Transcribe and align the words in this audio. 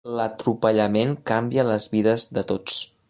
L'atropellament 0.19 1.13
canvia 1.33 1.67
les 1.69 1.87
vides 1.93 2.27
de 2.39 2.47
tots. 2.55 2.81